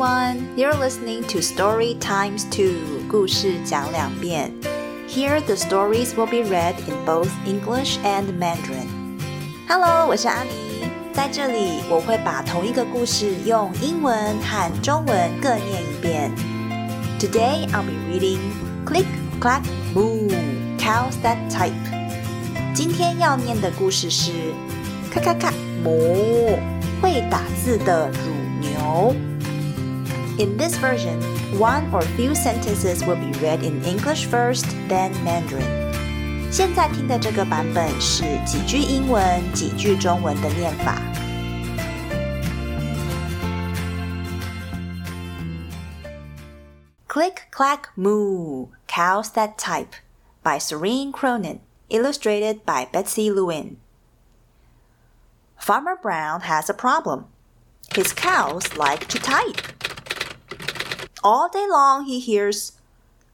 [0.00, 0.48] everyone.
[0.56, 3.08] You're listening to Story Times 2.
[3.10, 4.50] 故事讲两遍.
[5.06, 8.88] Here the stories will be read in both English and Mandarin.
[9.68, 10.50] Hello, 我是阿妮。
[11.12, 16.32] 在这里，我会把同一个故事用英文和中文各念一遍。
[17.20, 18.38] Today I'll be reading
[18.86, 19.04] Click
[19.38, 19.60] Clack
[19.94, 20.30] Moo
[20.78, 21.74] Cows That Type。
[22.74, 24.32] 今天要念的故事是
[25.12, 25.52] 咔咔咔
[25.84, 26.58] 哞
[27.02, 29.14] 会打字的乳牛。
[30.41, 31.21] in this version,
[31.59, 35.91] one or few sentences will be read in English first, then Mandarin.
[36.51, 39.21] 现在听的这个版本是几句英文、
[39.53, 40.97] 几句中文的念法。
[47.07, 49.93] Click Clack Moo, Cows That Type
[50.43, 53.75] by Doreen Cronin, illustrated by Betsy Lewin.
[55.59, 57.25] Farmer Brown has a problem.
[57.93, 59.90] His cows like to type.
[61.23, 62.73] All day long he hears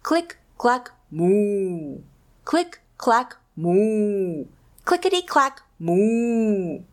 [0.04, 2.00] click, clack, moo,
[2.44, 4.46] click, clack, moo,
[4.84, 6.84] clickety clack, moo.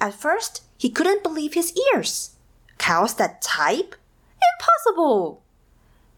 [0.00, 2.30] At first, he couldn't believe his ears.
[2.78, 3.94] Cows that type?
[4.40, 5.40] Impossible!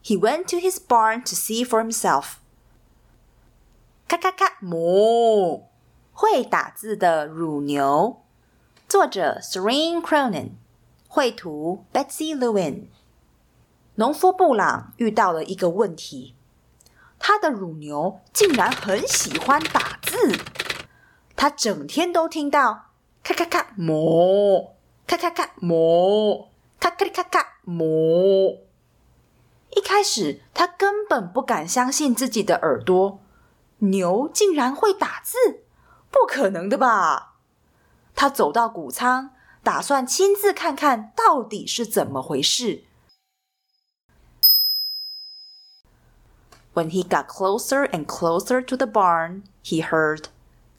[0.02, 2.40] He went to his barn to see for himself.
[4.08, 5.64] 咔咔咔哞，
[6.12, 8.22] 会打字的乳牛。
[8.88, 10.50] 作者 Doreen Cronin，
[11.06, 12.86] 绘图 Betsy Lewin。
[14.00, 16.34] 农夫布朗遇到了一个问题。
[17.18, 20.38] 他的乳牛竟然很喜欢打字，
[21.36, 22.86] 他整天都听到
[23.22, 24.74] 咔咔咔磨，
[25.06, 26.48] 咔咔咔磨，
[26.80, 28.56] 咔咔咔咔磨。
[29.76, 33.20] 一开始他根本不敢相信自己的耳朵，
[33.80, 35.60] 牛竟然会打字，
[36.10, 37.34] 不可能的吧？
[38.14, 42.84] 他走到谷仓，打算亲自看看到底是怎么回事。
[46.73, 50.27] When he got closer and closer to the barn, he heard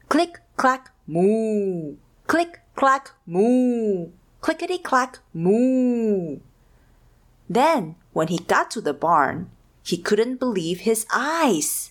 [0.09, 4.11] click clack moo, click clack moo,
[4.41, 6.41] clickety clack moo.
[7.49, 9.47] Then, when he got to the barn,
[9.83, 11.91] he couldn't believe his eyes.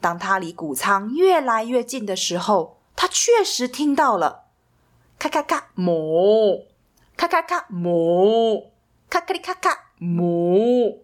[0.00, 4.44] 当他离谷仓越来越近的时候，他确实听到了
[5.18, 6.66] 咔咔咔哞，
[7.16, 8.70] 咔咔咔哞，
[9.10, 11.00] 咔咔哩咔咔哞。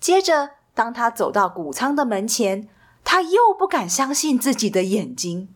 [0.00, 2.68] 接着 当他走到谷仓的门前，
[3.04, 5.48] 他又不敢相信自己的眼睛。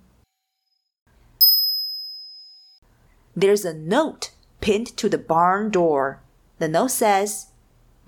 [3.34, 4.30] There's a note
[4.60, 6.18] pinned to the barn door.
[6.58, 7.46] The note says,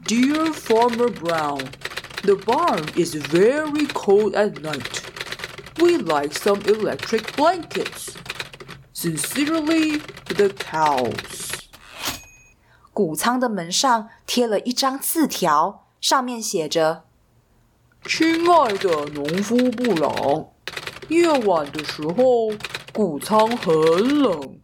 [0.03, 1.69] Dear Farmer Brown,
[2.23, 5.03] the barn is very cold at night.
[5.81, 8.17] We like some electric blankets.
[8.95, 10.01] Sincerely,
[10.35, 11.69] the cows.
[12.93, 15.87] 谷仓的门上贴了一张字条。
[16.03, 20.49] 上面写着：“亲爱的农夫布朗，
[21.09, 22.53] 夜晚的时候
[22.93, 23.75] 谷仓很
[24.21, 24.61] 冷，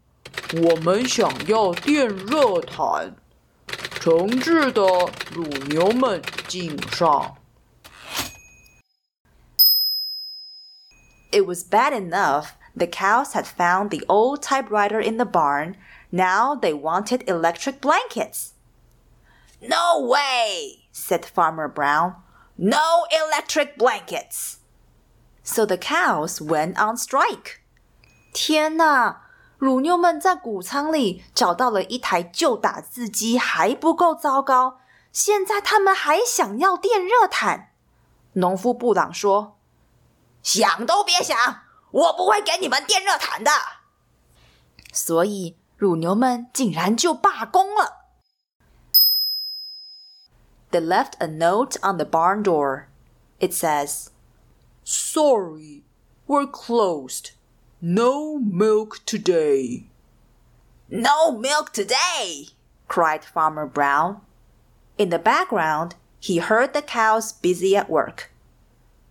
[0.63, 3.17] 我们想要电热毯。
[4.01, 4.83] 诚挚的
[5.33, 7.37] 乳牛们敬上。”
[11.33, 15.75] It was bad enough the cows had found the old typewriter in the barn.
[16.11, 18.51] Now they wanted electric blankets.
[19.61, 20.85] No way!
[20.93, 22.15] said Farmer Brown.
[22.57, 24.59] No electric blankets.
[25.43, 27.61] So the cows went on strike.
[28.33, 29.23] 天哪！
[29.59, 34.81] 乳牛们在谷仓里找到了一台旧打字机，还不够糟糕。
[35.13, 37.71] 现在他们还想要电热毯。
[38.35, 41.63] 农夫布朗说：“想都别想，
[41.93, 43.51] 我不会给你们电热毯的。”
[44.93, 47.98] 所以乳牛们竟然就罢工了。
[50.71, 52.89] They left a note on the barn door.
[53.41, 54.11] It says,
[54.83, 55.83] Sorry,
[56.27, 57.33] we're closed.
[57.81, 59.87] No milk today.
[60.89, 62.49] No milk today,
[62.89, 64.21] cried Farmer Brown.
[64.97, 68.31] In the background, he heard the cows busy at work.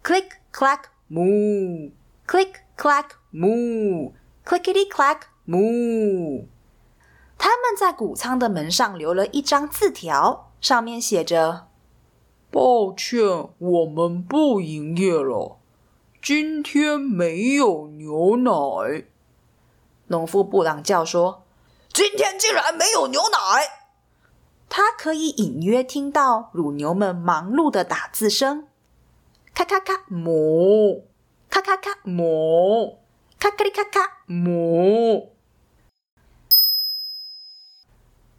[0.01, 1.91] Click, clack, moo.
[2.27, 4.11] Click, clack, moo.
[4.45, 6.47] Clickety clack, moo.
[7.37, 10.46] 他们在谷仓的门上留了一张字条。
[10.60, 11.68] 上面写着
[12.50, 13.20] ：“抱歉，
[13.58, 15.58] 我们不营业了，
[16.20, 19.04] 今天没有牛奶。”
[20.08, 21.44] 农夫布朗叫说
[21.92, 23.38] ：“今天竟然没有牛奶！”
[24.68, 28.66] 他可以隐约听到乳牛们忙碌的打字声
[29.54, 31.04] ：“咔咔咔哞，
[31.48, 32.96] 咔咔咔哞，
[33.38, 35.28] 咔咔哩咔咔哞。”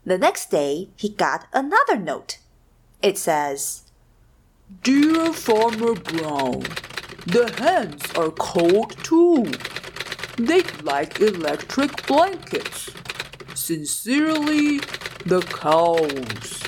[0.07, 2.39] The next day, he got another note.
[3.01, 3.83] It says,
[4.83, 6.63] Dear Farmer Brown,
[7.27, 9.47] the hens are cold too.
[10.37, 12.91] They'd like electric blankets.
[13.55, 14.81] Sincerely,
[15.25, 16.61] the cows.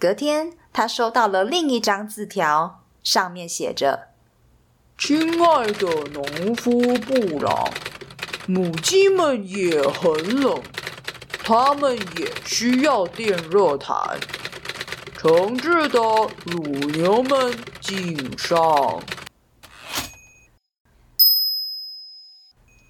[0.00, 7.72] 隔天，他收到了另一张字条，上面写着：“亲爱的农夫布朗，
[8.46, 10.62] 母鸡们也很冷，
[11.42, 14.18] 它们也需要电热毯。
[15.16, 15.98] 诚挚的
[16.46, 19.02] 乳牛们敬上。”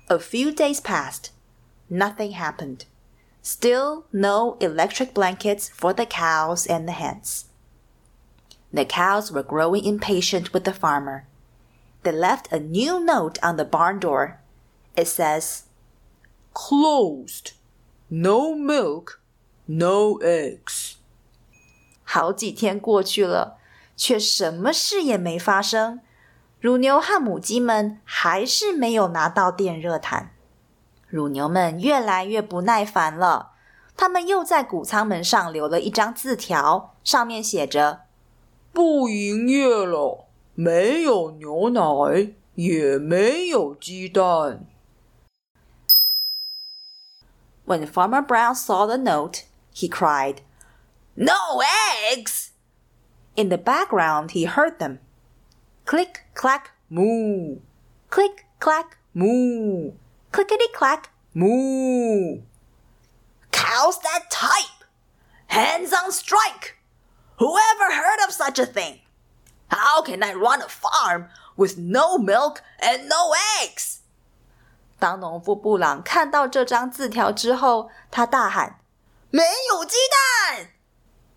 [0.08, 1.30] A few days passed.
[1.90, 2.84] Nothing happened.
[3.42, 7.44] Still no electric blankets for the cows and the hens.
[8.72, 11.26] The cows were growing impatient with the farmer.
[12.02, 14.40] They left a new note on the barn door.
[14.96, 15.64] It says,
[16.52, 17.52] Closed.
[18.15, 19.15] No milk,
[19.65, 20.97] no eggs.
[22.03, 23.57] 好几天过去了，
[23.97, 25.99] 却什么事也没发生。
[26.59, 30.29] 乳牛和母鸡们还是没有拿到电热毯。
[31.07, 33.53] 乳牛们越来越不耐烦了，
[33.97, 38.01] 他们又在谷仓门上留了一张字条，上面写着
[38.71, 44.67] ：“不营业了，没有牛奶，也没有鸡蛋。”
[47.65, 50.41] When Farmer Brown saw the note, he cried,
[51.15, 51.61] "No
[52.11, 52.51] eggs!"
[53.35, 54.99] In the background, he heard them.
[55.85, 57.59] Click, clack, moo.
[58.09, 59.93] Click, clack, moo.
[60.31, 62.41] Clickety clack, moo.
[63.51, 64.83] Cows that type!
[65.47, 66.77] Hands on strike!
[67.37, 68.99] Whoever heard of such a thing?
[69.67, 74.02] How can I run a farm with no milk and no eggs?
[75.03, 78.79] 当农夫布朗看到这张字条之后，他大喊
[79.31, 80.69] ：“没有鸡蛋！”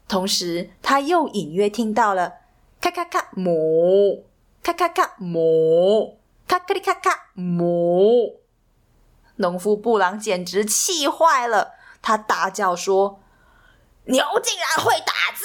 [0.07, 2.35] 同时，他又隐约听到了
[2.81, 4.23] “咔咔咔哞”。
[4.63, 6.15] 咔咔咔，哞！
[6.47, 8.37] 咔咔哩咔咔，哞！
[9.39, 13.19] 农夫布朗简直气坏了，他大叫说
[14.07, 15.45] ：“牛竟然会打字，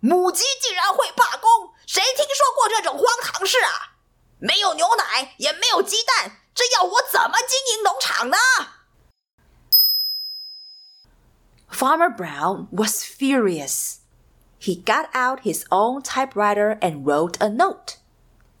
[0.00, 3.94] 母鸡竟然会罢工，谁听说过这种荒唐事啊？
[4.40, 5.49] 没有牛奶，也，
[7.29, 8.37] 么经营农场呢？”
[11.69, 13.99] Farmer Brown was furious.
[14.57, 17.97] He got out his own typewriter and wrote a note.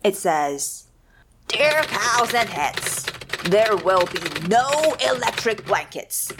[0.03, 0.87] It says,
[1.47, 3.05] Dear cows and hens,
[3.45, 6.31] there will be no electric blankets.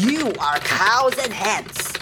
[0.00, 1.92] You are cows and hens.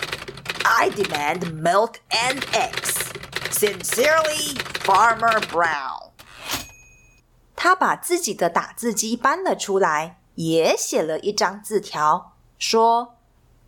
[0.65, 3.13] I demand milk and eggs.
[3.51, 6.00] Sincerely, Farmer Brown.
[7.64, 13.20] 他把自己的打字机搬了出来，也写了一张字条，说：“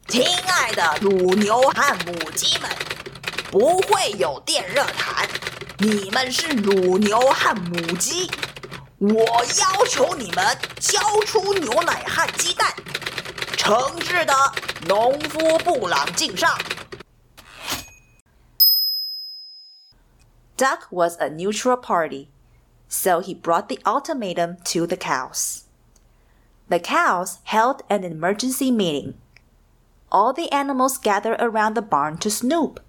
[0.10, 2.68] 亲爱的乳牛和母鸡们，
[3.52, 5.30] 不会有电热毯。”
[5.78, 8.32] 你们是乳牛和母鸡，
[8.98, 9.16] 我
[9.60, 12.74] 要求你们交出牛奶和鸡蛋。
[13.56, 14.34] 诚挚的
[14.88, 16.58] 农夫布朗敬上。
[20.58, 22.30] Duck was a neutral party,
[22.89, 25.65] so he brought the ultimatum to the cows.
[26.69, 29.15] The cows held an emergency meeting.
[30.11, 32.81] All the animals gathered around the barn to snoop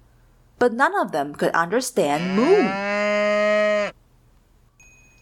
[0.57, 3.93] but none of them could understand moo.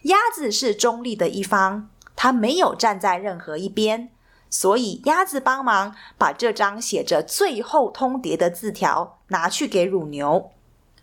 [0.04, 4.10] 鸭子是中立的一方，它没有站在任何一边，
[4.50, 10.52] 所以鸭子帮忙把这张写着最后通牒的字条拿去给乳牛。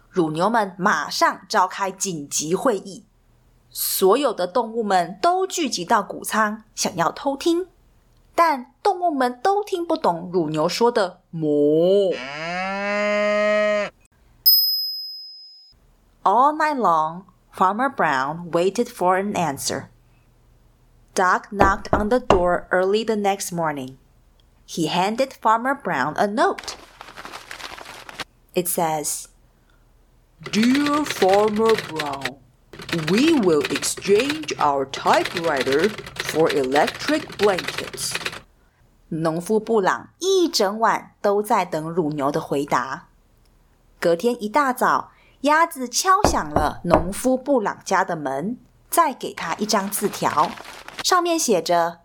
[0.08, 3.04] 乳牛们马上召开紧急会议，
[3.71, 7.67] 所有的动物们都聚集到谷仓，想要偷听，
[8.33, 12.15] 但动物们都听不懂乳牛说的“哞”。
[16.23, 17.23] All night long,
[17.55, 19.89] Farmer Brown waited for an answer.
[21.15, 23.97] Duck knocked on the door early the next morning.
[24.65, 26.75] He handed Farmer Brown a note.
[28.53, 29.29] It says,
[30.41, 32.37] Dear Farmer Brown,
[33.11, 38.13] we will exchange our typewriter for electric blankets.
[39.09, 43.09] 农夫布朗一整晚都在等乳牛的回答。
[43.99, 48.57] 隔天一大早，鸭子敲响了农夫布朗家的门，
[48.89, 50.49] 再给他一张字条，
[51.03, 51.99] 上面写着：“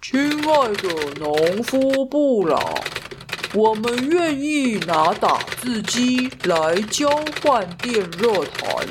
[0.00, 2.58] 亲爱的农夫布朗，
[3.54, 7.10] 我们愿意拿打字机来交
[7.42, 8.86] 换电热毯。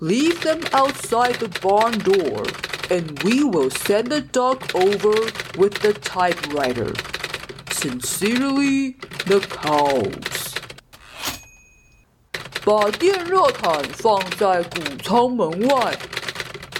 [0.00, 2.44] Leave them outside the barn door.
[2.90, 5.14] and we will send the duck over
[5.56, 6.92] with the typewriter.
[7.70, 8.96] Sincerely,
[9.26, 10.54] the cows.
[12.64, 15.98] 把电热毯放在谷仓门外，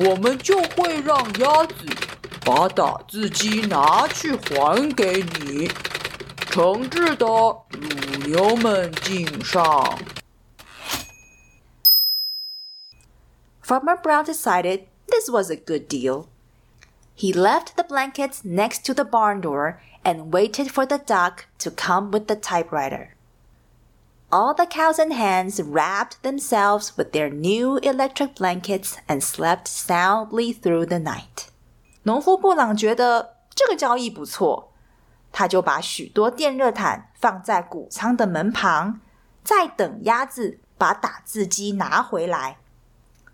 [0.00, 1.74] 我们就会让鸭子
[2.42, 5.70] 把打字机拿去还给你。
[6.50, 9.98] 诚挚的，乳牛们敬上。
[13.68, 16.28] Farmer Brown decided this was a good deal.
[17.14, 21.70] He left the blankets next to the barn door and waited for the duck to
[21.70, 23.14] come with the typewriter.
[24.30, 30.52] All the cows and hens wrapped themselves with their new electric blankets and slept soundly
[30.52, 31.48] through the night.
[32.02, 34.72] 农夫布朗觉得这个交易不错，
[35.30, 39.00] 他就把许多电热毯放在谷仓的门旁，
[39.44, 42.58] 在等鸭子把打字机拿回来。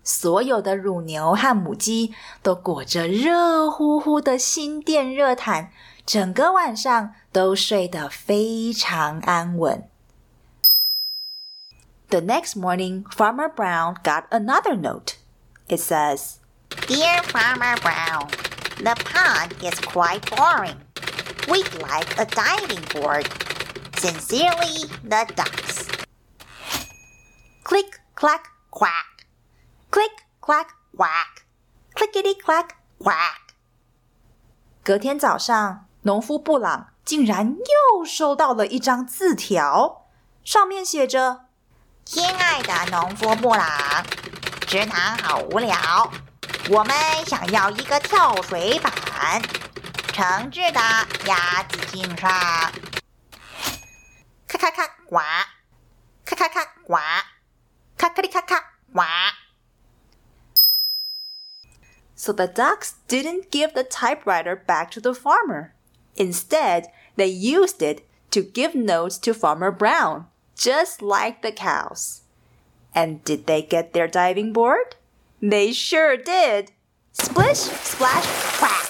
[0.05, 5.69] 所有的乳牛和母鸡都裹着热乎乎的新电热毯，
[6.05, 9.87] 整个晚上都睡得非常安稳。
[12.09, 15.15] The next morning, Farmer Brown got another note.
[15.67, 16.39] It says,
[16.87, 18.27] Dear Farmer Brown,
[18.77, 20.77] the pond is quite boring.
[21.47, 23.27] We'd like a diving board.
[23.97, 25.87] Sincerely, the ducks.
[27.63, 29.14] Click, clack, quack.
[29.96, 30.12] Click
[30.42, 31.46] clack quack,
[31.94, 33.54] clickety clack quack。
[34.84, 40.04] 隔天早上，农夫布朗竟然又收到了一张字条，
[40.44, 41.46] 上面写着
[42.04, 44.04] ：“亲爱的农夫布朗，
[44.66, 46.12] 池塘好无聊，
[46.68, 48.92] 我们想要一个跳水板。
[50.12, 50.80] 诚挚的
[51.24, 52.30] 鸭子敬上。”
[54.46, 55.16] 咔咔咔呱，
[56.26, 56.96] 咔咔咔呱，
[57.96, 58.60] 咔咔哩咔咔
[58.92, 59.00] 呱。
[62.15, 65.73] So the ducks didn't give the typewriter back to the farmer.
[66.15, 72.21] Instead, they used it to give notes to Farmer Brown, just like the cows.
[72.93, 74.95] And did they get their diving board?
[75.41, 76.71] They sure did.
[77.13, 78.27] Splish, splash,
[78.59, 78.89] quack.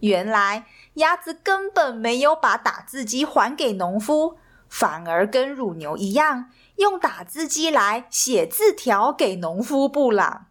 [0.00, 4.38] 原来鸭子根本没有把打字机还给农夫，
[4.68, 10.46] 反而跟乳牛一样，用打字机来写字条给农夫布朗。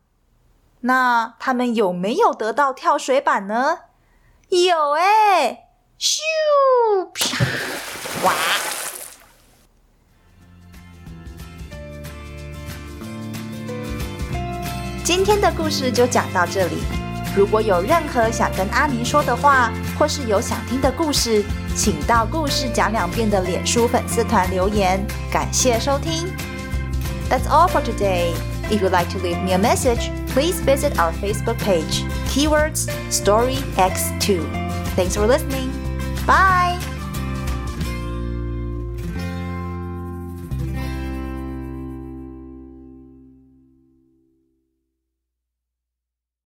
[0.87, 3.79] 那他们有没有得到跳水板呢？
[4.51, 5.69] 有哎！
[5.99, 6.19] 咻
[7.15, 7.43] 啪
[8.23, 8.35] 哇！
[15.03, 16.83] 今天的故事就讲到这里。
[17.35, 21.43] 如果有任何想跟阿尼说的话，或是有想听的故事，
[21.75, 25.03] 请到“故事讲两遍”的脸书粉丝团留言。
[25.33, 26.31] 感谢收听。
[27.31, 28.35] That's all for today.
[28.71, 34.43] If you'd like to leave me a message, please visit our Facebook page, keywords StoryX2.
[34.97, 35.71] Thanks for listening.
[36.27, 36.94] Bye!